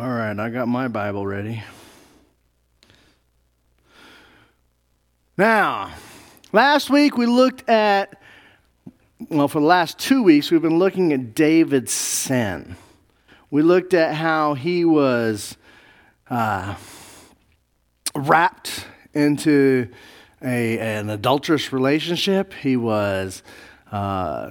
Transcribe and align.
All 0.00 0.08
right, 0.08 0.38
I 0.38 0.48
got 0.48 0.68
my 0.68 0.86
Bible 0.86 1.26
ready. 1.26 1.60
Now, 5.36 5.92
last 6.52 6.88
week 6.88 7.16
we 7.16 7.26
looked 7.26 7.68
at, 7.68 8.22
well, 9.28 9.48
for 9.48 9.58
the 9.58 9.66
last 9.66 9.98
two 9.98 10.22
weeks, 10.22 10.52
we've 10.52 10.62
been 10.62 10.78
looking 10.78 11.12
at 11.12 11.34
David's 11.34 11.90
sin. 11.90 12.76
We 13.50 13.62
looked 13.62 13.92
at 13.92 14.14
how 14.14 14.54
he 14.54 14.84
was 14.84 15.56
uh, 16.30 16.76
wrapped 18.14 18.86
into 19.14 19.88
a, 20.40 20.78
an 20.78 21.10
adulterous 21.10 21.72
relationship. 21.72 22.54
He 22.54 22.76
was 22.76 23.42
uh, 23.90 24.50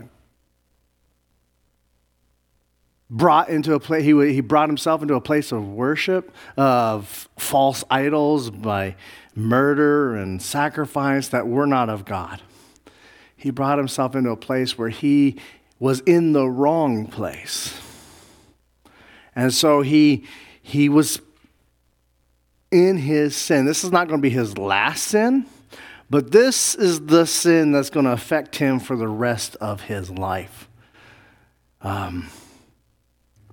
brought 3.09 3.49
into 3.49 3.73
a 3.73 3.79
place, 3.79 4.03
he, 4.03 4.33
he 4.33 4.41
brought 4.41 4.69
himself 4.69 5.01
into 5.01 5.15
a 5.15 5.21
place 5.21 5.51
of 5.51 5.67
worship 5.67 6.33
of 6.57 7.29
false 7.37 7.83
idols 7.89 8.49
by 8.49 8.95
murder 9.35 10.15
and 10.15 10.41
sacrifice 10.41 11.29
that 11.29 11.47
were 11.47 11.67
not 11.67 11.89
of 11.89 12.05
God. 12.05 12.41
He 13.35 13.51
brought 13.51 13.77
himself 13.77 14.15
into 14.15 14.31
a 14.31 14.37
place 14.37 14.77
where 14.77 14.89
he 14.89 15.37
was 15.79 15.99
in 16.01 16.33
the 16.33 16.49
wrong 16.49 17.05
place. 17.05 17.79
And 19.35 19.53
so 19.53 19.81
he, 19.83 20.25
he 20.61 20.89
was 20.89 21.21
in 22.71 22.97
his 22.97 23.35
sin. 23.35 23.65
This 23.65 23.83
is 23.83 23.91
not 23.91 24.07
going 24.07 24.19
to 24.19 24.21
be 24.21 24.31
his 24.31 24.57
last 24.57 25.03
sin, 25.03 25.45
but 26.09 26.31
this 26.31 26.73
is 26.73 27.05
the 27.05 27.25
sin 27.25 27.71
that's 27.71 27.91
going 27.91 28.05
to 28.05 28.11
affect 28.11 28.55
him 28.55 28.79
for 28.79 28.97
the 28.97 29.07
rest 29.07 29.55
of 29.57 29.81
his 29.81 30.09
life. 30.09 30.67
Um, 31.81 32.29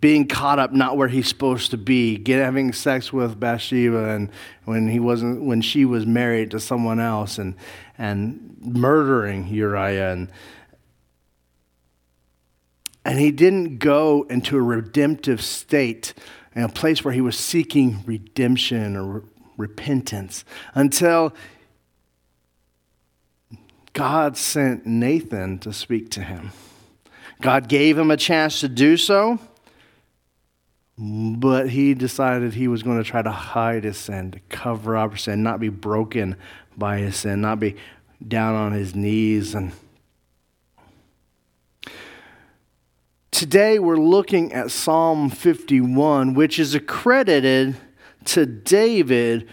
being 0.04 0.28
caught 0.28 0.58
up 0.58 0.70
not 0.70 0.98
where 0.98 1.08
he's 1.08 1.26
supposed 1.26 1.70
to 1.70 1.78
be, 1.78 2.18
get, 2.18 2.38
having 2.38 2.74
sex 2.74 3.10
with 3.10 3.40
Bathsheba 3.40 4.10
and 4.10 4.30
when 4.66 4.86
he 4.86 5.00
wasn't 5.00 5.42
when 5.42 5.62
she 5.62 5.86
was 5.86 6.04
married 6.04 6.50
to 6.50 6.60
someone 6.60 7.00
else 7.00 7.38
and 7.38 7.54
and 7.96 8.54
murdering 8.60 9.46
Uriah 9.48 10.12
and 10.12 10.30
and 13.02 13.18
he 13.18 13.30
didn't 13.30 13.78
go 13.78 14.26
into 14.28 14.58
a 14.58 14.60
redemptive 14.60 15.40
state 15.40 16.12
in 16.54 16.62
a 16.62 16.68
place 16.68 17.02
where 17.02 17.14
he 17.14 17.22
was 17.22 17.38
seeking 17.38 18.04
redemption 18.04 18.96
or 18.96 19.04
re- 19.04 19.28
repentance 19.56 20.44
until 20.74 21.32
God 23.94 24.36
sent 24.36 24.84
Nathan 24.84 25.60
to 25.60 25.72
speak 25.72 26.10
to 26.10 26.20
him. 26.20 26.52
God 27.40 27.70
gave 27.70 27.96
him 27.96 28.10
a 28.10 28.18
chance 28.18 28.60
to 28.60 28.68
do 28.68 28.98
so. 28.98 29.38
But 30.96 31.70
he 31.70 31.94
decided 31.94 32.54
he 32.54 32.68
was 32.68 32.82
going 32.82 32.98
to 32.98 33.08
try 33.08 33.20
to 33.20 33.30
hide 33.30 33.84
his 33.84 33.96
sin, 33.96 34.30
to 34.30 34.40
cover 34.48 34.96
up 34.96 35.12
his 35.12 35.22
sin, 35.22 35.42
not 35.42 35.58
be 35.58 35.68
broken 35.68 36.36
by 36.76 36.98
his 36.98 37.16
sin, 37.16 37.40
not 37.40 37.58
be 37.58 37.76
down 38.26 38.54
on 38.54 38.72
his 38.72 38.94
knees. 38.94 39.54
And 39.54 39.72
today 43.32 43.80
we're 43.80 43.96
looking 43.96 44.52
at 44.52 44.70
Psalm 44.70 45.30
51, 45.30 46.34
which 46.34 46.60
is 46.60 46.74
accredited 46.74 47.76
to 48.26 48.46
David 48.46 49.48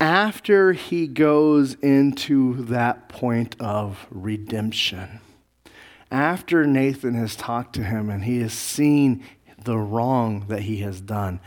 after 0.00 0.72
he 0.72 1.06
goes 1.06 1.74
into 1.74 2.64
that 2.64 3.08
point 3.08 3.54
of 3.60 4.06
redemption. 4.10 5.20
After 6.10 6.66
Nathan 6.66 7.14
has 7.14 7.36
talked 7.36 7.74
to 7.76 7.84
him 7.84 8.10
and 8.10 8.24
he 8.24 8.40
has 8.40 8.52
seen 8.52 9.24
the 9.64 9.78
wrong 9.78 10.46
that 10.48 10.62
he 10.62 10.78
has 10.78 11.00
done. 11.00 11.40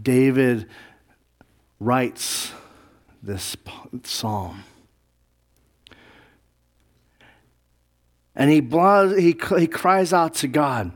David 0.00 0.68
writes 1.78 2.52
this 3.22 3.56
psalm. 4.04 4.64
And 8.34 8.50
he, 8.50 8.60
he, 9.20 9.38
he 9.58 9.66
cries 9.66 10.12
out 10.12 10.34
to 10.36 10.48
God, 10.48 10.92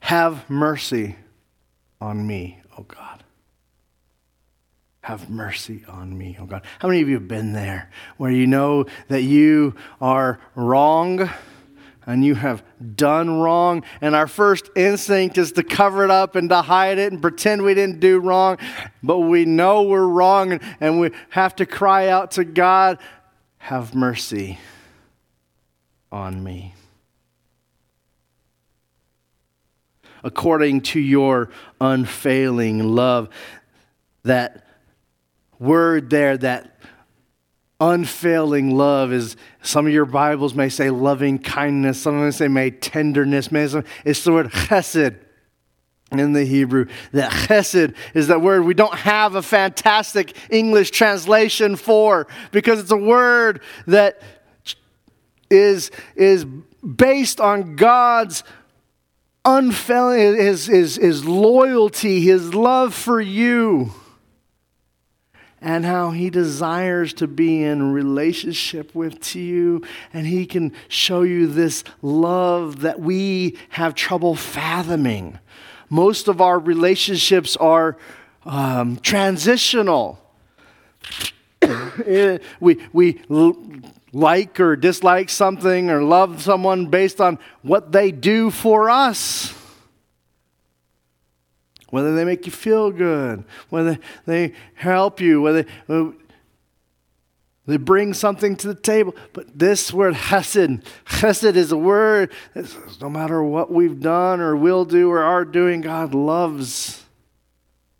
Have 0.00 0.48
mercy 0.50 1.16
on 2.00 2.26
me, 2.26 2.60
O 2.76 2.82
God. 2.82 3.22
Have 5.02 5.30
mercy 5.30 5.84
on 5.86 6.18
me, 6.18 6.36
O 6.40 6.46
God. 6.46 6.62
How 6.80 6.88
many 6.88 7.00
of 7.00 7.08
you 7.08 7.14
have 7.14 7.28
been 7.28 7.52
there 7.52 7.90
where 8.16 8.32
you 8.32 8.46
know 8.46 8.86
that 9.06 9.22
you 9.22 9.76
are 10.00 10.40
wrong? 10.56 11.30
And 12.06 12.24
you 12.24 12.36
have 12.36 12.62
done 12.94 13.40
wrong. 13.40 13.82
And 14.00 14.14
our 14.14 14.28
first 14.28 14.70
instinct 14.76 15.36
is 15.36 15.52
to 15.52 15.64
cover 15.64 16.04
it 16.04 16.10
up 16.10 16.36
and 16.36 16.48
to 16.50 16.62
hide 16.62 16.98
it 16.98 17.12
and 17.12 17.20
pretend 17.20 17.62
we 17.62 17.74
didn't 17.74 18.00
do 18.00 18.20
wrong. 18.20 18.58
But 19.02 19.18
we 19.18 19.44
know 19.44 19.82
we're 19.82 20.06
wrong 20.06 20.60
and, 20.80 21.00
we 21.00 21.10
have 21.30 21.56
to 21.56 21.66
cry 21.66 22.08
out 22.08 22.30
to 22.32 22.44
God, 22.44 22.98
Have 23.58 23.94
mercy 23.94 24.58
on 26.12 26.42
me. 26.42 26.74
According 30.22 30.82
to 30.82 31.00
your 31.00 31.50
unfailing 31.80 32.94
love, 32.94 33.28
that 34.22 34.66
word 35.58 36.10
there, 36.10 36.36
that 36.38 36.78
unfailing 37.80 38.74
love 38.74 39.12
is 39.12 39.36
some 39.62 39.86
of 39.86 39.92
your 39.92 40.06
bibles 40.06 40.54
may 40.54 40.68
say 40.68 40.88
loving 40.88 41.38
kindness 41.38 42.00
some 42.00 42.14
of 42.14 42.22
them 42.22 42.32
say 42.32 42.48
may 42.48 42.70
tenderness 42.70 43.52
may 43.52 43.64
it's 44.04 44.24
the 44.24 44.32
word 44.32 44.50
chesed 44.50 45.14
in 46.12 46.32
the 46.32 46.44
hebrew. 46.44 46.86
That 47.12 47.32
chesed 47.32 47.94
is 48.14 48.28
that 48.28 48.40
word 48.40 48.64
we 48.64 48.74
don't 48.74 48.94
have 48.94 49.34
a 49.34 49.42
fantastic 49.42 50.36
english 50.50 50.90
translation 50.90 51.76
for 51.76 52.26
because 52.50 52.80
it's 52.80 52.90
a 52.90 52.96
word 52.96 53.60
that 53.86 54.22
is 55.50 55.90
is 56.14 56.44
based 56.44 57.40
on 57.40 57.76
god's 57.76 58.42
unfailing 59.44 60.36
his, 60.36 60.66
his, 60.66 60.96
his 60.96 61.24
loyalty 61.24 62.20
his 62.20 62.54
love 62.54 62.94
for 62.94 63.20
you 63.20 63.92
and 65.66 65.84
how 65.84 66.12
he 66.12 66.30
desires 66.30 67.12
to 67.12 67.26
be 67.26 67.60
in 67.64 67.92
relationship 67.92 68.94
with 68.94 69.34
you 69.34 69.82
and 70.12 70.24
he 70.24 70.46
can 70.46 70.72
show 70.86 71.22
you 71.22 71.48
this 71.48 71.82
love 72.02 72.82
that 72.82 73.00
we 73.00 73.58
have 73.70 73.92
trouble 73.92 74.36
fathoming. 74.36 75.36
Most 75.90 76.28
of 76.28 76.40
our 76.40 76.60
relationships 76.60 77.56
are 77.56 77.98
um, 78.44 78.96
transitional. 78.98 80.22
We, 82.60 82.78
we 82.92 83.20
like 84.12 84.60
or 84.60 84.76
dislike 84.76 85.30
something 85.30 85.90
or 85.90 86.02
love 86.02 86.42
someone 86.42 86.86
based 86.86 87.20
on 87.20 87.40
what 87.62 87.90
they 87.90 88.12
do 88.12 88.50
for 88.50 88.88
us 88.88 89.52
whether 91.96 92.14
they 92.14 92.26
make 92.26 92.44
you 92.44 92.52
feel 92.52 92.90
good, 92.90 93.42
whether 93.70 93.98
they 94.26 94.52
help 94.74 95.18
you, 95.18 95.40
whether 95.40 95.64
uh, 95.88 96.10
they 97.64 97.78
bring 97.78 98.12
something 98.12 98.54
to 98.56 98.68
the 98.68 98.74
table. 98.74 99.16
But 99.32 99.58
this 99.58 99.94
word 99.94 100.12
chesed, 100.12 100.84
chesed 101.06 101.56
is 101.56 101.72
a 101.72 101.76
word 101.78 102.30
no 103.00 103.08
matter 103.08 103.42
what 103.42 103.72
we've 103.72 103.98
done 103.98 104.40
or 104.40 104.54
will 104.54 104.84
do 104.84 105.10
or 105.10 105.22
are 105.22 105.46
doing, 105.46 105.80
God 105.80 106.12
loves 106.14 107.02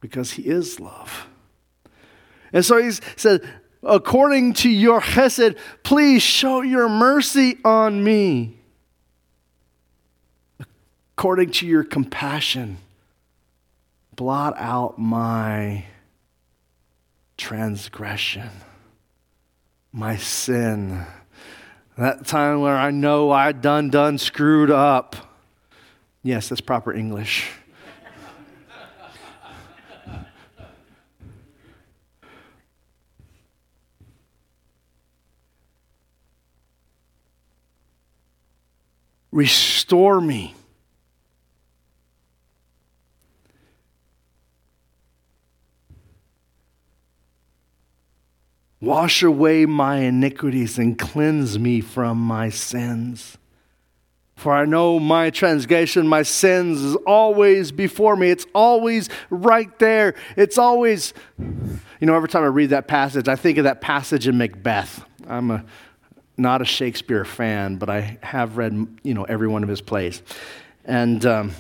because 0.02 0.32
He 0.32 0.42
is 0.42 0.78
love. 0.78 1.26
And 2.52 2.62
so 2.62 2.76
He 2.76 2.90
said, 3.16 3.48
according 3.82 4.52
to 4.54 4.68
your 4.68 5.00
chesed, 5.00 5.56
please 5.84 6.22
show 6.22 6.60
your 6.60 6.90
mercy 6.90 7.56
on 7.64 8.04
me. 8.04 8.58
According 11.16 11.52
to 11.52 11.66
your 11.66 11.82
compassion 11.82 12.76
blot 14.16 14.54
out 14.56 14.98
my 14.98 15.84
transgression, 17.36 18.50
my 19.92 20.16
sin. 20.16 21.04
That 21.98 22.26
time 22.26 22.62
where 22.62 22.76
I 22.76 22.90
know 22.90 23.30
I 23.30 23.52
done 23.52 23.90
done 23.90 24.16
screwed 24.18 24.70
up. 24.70 25.16
Yes, 26.22 26.48
that's 26.48 26.62
proper 26.62 26.92
English. 26.92 27.50
Restore 39.30 40.20
me. 40.22 40.54
Wash 48.86 49.24
away 49.24 49.66
my 49.66 49.96
iniquities 49.96 50.78
and 50.78 50.96
cleanse 50.96 51.58
me 51.58 51.80
from 51.80 52.18
my 52.18 52.50
sins. 52.50 53.36
For 54.36 54.52
I 54.52 54.64
know 54.64 55.00
my 55.00 55.30
transgression, 55.30 56.06
my 56.06 56.22
sins 56.22 56.80
is 56.82 56.94
always 57.06 57.72
before 57.72 58.14
me. 58.14 58.30
It's 58.30 58.46
always 58.54 59.08
right 59.28 59.76
there. 59.80 60.14
It's 60.36 60.56
always, 60.56 61.14
you 61.38 62.06
know, 62.06 62.14
every 62.14 62.28
time 62.28 62.44
I 62.44 62.46
read 62.46 62.70
that 62.70 62.86
passage, 62.86 63.26
I 63.26 63.34
think 63.34 63.58
of 63.58 63.64
that 63.64 63.80
passage 63.80 64.28
in 64.28 64.38
Macbeth. 64.38 65.04
I'm 65.26 65.50
a, 65.50 65.64
not 66.36 66.62
a 66.62 66.64
Shakespeare 66.64 67.24
fan, 67.24 67.78
but 67.78 67.90
I 67.90 68.18
have 68.22 68.56
read, 68.56 68.86
you 69.02 69.14
know, 69.14 69.24
every 69.24 69.48
one 69.48 69.64
of 69.64 69.68
his 69.68 69.80
plays. 69.80 70.22
And, 70.84 71.26
um, 71.26 71.52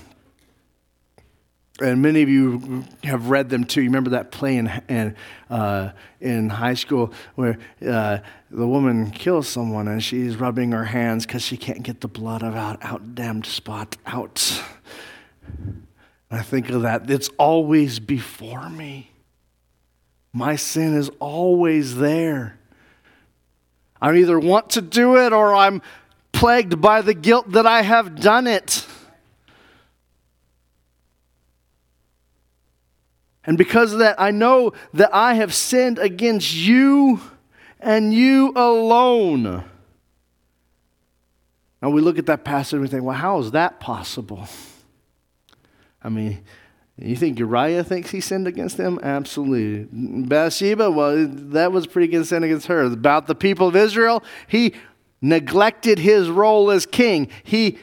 and 1.80 2.00
many 2.00 2.22
of 2.22 2.28
you 2.28 2.84
have 3.04 3.28
read 3.28 3.50
them 3.50 3.64
too. 3.64 3.82
You 3.82 3.88
remember 3.88 4.10
that 4.10 4.30
play 4.30 4.56
in, 4.56 4.70
in, 4.88 5.14
uh, 5.50 5.90
in 6.20 6.48
high 6.48 6.74
school 6.74 7.12
where 7.34 7.58
uh, 7.86 8.18
the 8.50 8.66
woman 8.66 9.10
kills 9.10 9.48
someone 9.48 9.86
and 9.88 10.02
she's 10.02 10.36
rubbing 10.36 10.72
her 10.72 10.84
hands 10.84 11.26
because 11.26 11.42
she 11.42 11.56
can't 11.56 11.82
get 11.82 12.00
the 12.00 12.08
blood 12.08 12.42
out, 12.42 12.78
out 12.82 13.14
damned 13.14 13.46
spot 13.46 13.96
out. 14.06 14.62
I 16.30 16.42
think 16.42 16.70
of 16.70 16.82
that. 16.82 17.10
It's 17.10 17.28
always 17.38 17.98
before 17.98 18.68
me. 18.70 19.10
My 20.32 20.56
sin 20.56 20.94
is 20.94 21.10
always 21.18 21.96
there. 21.96 22.58
I 24.00 24.14
either 24.14 24.38
want 24.38 24.70
to 24.70 24.82
do 24.82 25.16
it 25.16 25.32
or 25.32 25.54
I'm 25.54 25.82
plagued 26.32 26.80
by 26.80 27.00
the 27.00 27.14
guilt 27.14 27.52
that 27.52 27.66
I 27.66 27.82
have 27.82 28.20
done 28.20 28.46
it. 28.46 28.85
And 33.46 33.56
because 33.56 33.92
of 33.92 34.00
that, 34.00 34.20
I 34.20 34.32
know 34.32 34.72
that 34.92 35.14
I 35.14 35.34
have 35.34 35.54
sinned 35.54 35.98
against 35.98 36.52
you 36.52 37.20
and 37.80 38.12
you 38.12 38.52
alone. 38.56 39.64
Now 41.80 41.90
we 41.90 42.00
look 42.00 42.18
at 42.18 42.26
that 42.26 42.44
passage 42.44 42.74
and 42.74 42.82
we 42.82 42.88
think, 42.88 43.04
well, 43.04 43.16
how 43.16 43.38
is 43.38 43.52
that 43.52 43.78
possible? 43.78 44.48
I 46.02 46.08
mean, 46.08 46.42
you 46.98 47.14
think 47.14 47.38
Uriah 47.38 47.84
thinks 47.84 48.10
he 48.10 48.20
sinned 48.20 48.48
against 48.48 48.78
him? 48.78 48.98
Absolutely. 49.02 49.86
Bathsheba, 49.92 50.90
well, 50.90 51.26
that 51.28 51.70
was 51.70 51.86
pretty 51.86 52.08
good 52.08 52.26
sin 52.26 52.42
against 52.42 52.66
her. 52.66 52.82
About 52.82 53.26
the 53.26 53.34
people 53.34 53.68
of 53.68 53.76
Israel, 53.76 54.24
he 54.48 54.74
neglected 55.20 55.98
his 55.98 56.30
role 56.30 56.70
as 56.70 56.86
king. 56.86 57.28
He 57.44 57.78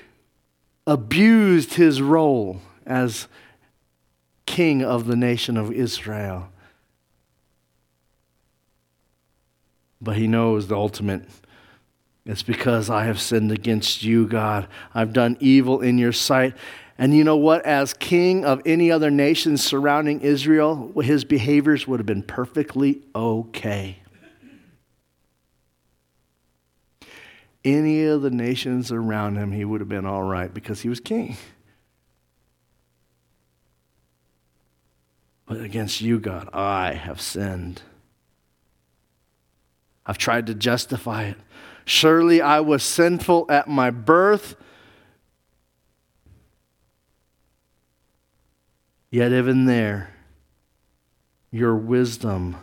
abused 0.88 1.76
his 1.76 2.02
role 2.02 2.60
as 2.86 3.28
king 4.46 4.84
of 4.84 5.08
the 5.08 5.16
nation 5.16 5.58
of 5.58 5.72
Israel. 5.72 6.50
But 10.02 10.18
he 10.18 10.28
knows 10.28 10.68
the 10.68 10.76
ultimate. 10.76 11.24
It's 12.26 12.44
because 12.44 12.90
I 12.90 13.06
have 13.06 13.20
sinned 13.20 13.52
against 13.52 14.04
you, 14.04 14.28
God. 14.28 14.68
I've 14.94 15.14
done 15.14 15.38
evil 15.40 15.82
in 15.82 15.98
your 15.98 16.14
sight. 16.14 16.56
And 16.98 17.16
you 17.16 17.24
know 17.24 17.38
what? 17.38 17.66
As 17.66 17.94
king 17.94 18.46
of 18.46 18.62
any 18.66 18.92
other 18.92 19.10
nation 19.10 19.58
surrounding 19.58 20.22
Israel, 20.22 20.92
his 21.02 21.26
behaviors 21.26 21.88
would 21.88 22.00
have 22.00 22.06
been 22.06 22.24
perfectly 22.24 23.02
okay. 23.16 23.98
Any 27.66 28.04
of 28.06 28.22
the 28.22 28.30
nations 28.30 28.92
around 28.92 29.38
him, 29.38 29.52
he 29.52 29.64
would 29.64 29.80
have 29.80 29.90
been 29.90 30.06
all 30.06 30.24
right 30.24 30.54
because 30.54 30.82
he 30.82 30.90
was 30.90 31.00
king. 31.00 31.38
But 35.54 35.66
against 35.66 36.02
you, 36.02 36.20
God, 36.20 36.50
I 36.52 36.94
have 36.94 37.22
sinned. 37.22 37.84
I've 40.04 40.18
tried 40.18 40.48
to 40.48 40.56
justify 40.56 41.26
it. 41.26 41.38
Surely 41.86 42.42
I 42.42 42.60
was 42.60 42.82
sinful 42.82 43.46
at 43.50 43.68
my 43.68 43.92
birth. 43.92 44.56
Yet, 49.12 49.32
even 49.32 49.66
there, 49.66 50.16
your 51.52 51.76
wisdom 51.76 52.58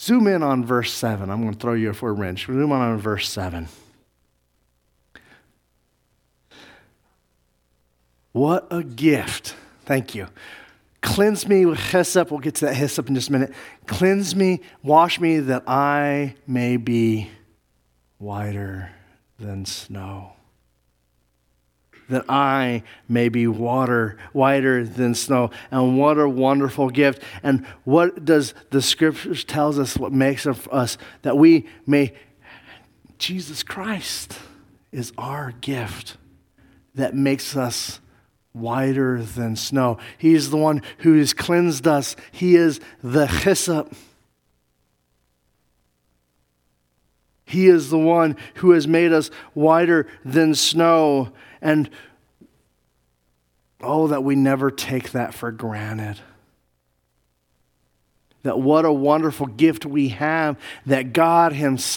Zoom 0.00 0.28
in 0.28 0.44
on 0.44 0.64
verse 0.64 0.92
7. 0.92 1.28
I'm 1.28 1.42
going 1.42 1.52
to 1.52 1.58
throw 1.58 1.74
you 1.74 1.92
for 1.92 2.10
a 2.10 2.12
wrench. 2.12 2.46
Zoom 2.46 2.70
in 2.70 2.70
on 2.70 2.98
verse 2.98 3.28
7. 3.28 3.66
What 8.38 8.68
a 8.70 8.84
gift. 8.84 9.56
Thank 9.84 10.14
you. 10.14 10.28
Cleanse 11.02 11.48
me 11.48 11.66
with 11.66 11.80
hyssop. 11.80 12.30
We'll 12.30 12.38
get 12.38 12.54
to 12.56 12.66
that 12.66 12.74
hyssop 12.74 13.08
in 13.08 13.16
just 13.16 13.30
a 13.30 13.32
minute. 13.32 13.52
Cleanse 13.86 14.36
me, 14.36 14.60
wash 14.80 15.18
me, 15.18 15.40
that 15.40 15.64
I 15.66 16.36
may 16.46 16.76
be 16.76 17.30
whiter 18.18 18.92
than 19.40 19.64
snow. 19.64 20.34
That 22.08 22.26
I 22.28 22.84
may 23.08 23.28
be 23.28 23.48
water 23.48 24.16
whiter 24.32 24.84
than 24.84 25.16
snow. 25.16 25.50
And 25.72 25.98
what 25.98 26.16
a 26.16 26.28
wonderful 26.28 26.90
gift. 26.90 27.20
And 27.42 27.66
what 27.82 28.24
does 28.24 28.54
the 28.70 28.80
scriptures 28.80 29.42
tells 29.42 29.80
us 29.80 29.96
what 29.96 30.12
makes 30.12 30.46
of 30.46 30.68
us 30.68 30.96
that 31.22 31.36
we 31.36 31.66
may 31.88 32.14
Jesus 33.18 33.64
Christ 33.64 34.38
is 34.92 35.12
our 35.18 35.50
gift 35.60 36.16
that 36.94 37.16
makes 37.16 37.56
us 37.56 37.98
whiter 38.58 39.22
than 39.22 39.56
snow. 39.56 39.98
He 40.16 40.34
is 40.34 40.50
the 40.50 40.56
one 40.56 40.82
who 40.98 41.18
has 41.18 41.32
cleansed 41.32 41.86
us. 41.86 42.16
He 42.32 42.56
is 42.56 42.80
the 43.02 43.26
hyssop. 43.26 43.94
He 47.44 47.68
is 47.68 47.90
the 47.90 47.98
one 47.98 48.36
who 48.56 48.72
has 48.72 48.86
made 48.86 49.12
us 49.12 49.30
whiter 49.54 50.06
than 50.24 50.54
snow. 50.54 51.32
And 51.62 51.88
oh, 53.80 54.08
that 54.08 54.22
we 54.22 54.34
never 54.34 54.70
take 54.70 55.12
that 55.12 55.32
for 55.32 55.50
granted. 55.50 56.20
That 58.42 58.58
what 58.60 58.84
a 58.84 58.92
wonderful 58.92 59.46
gift 59.46 59.84
we 59.84 60.08
have 60.10 60.58
that 60.86 61.12
God 61.12 61.52
Himself 61.52 61.86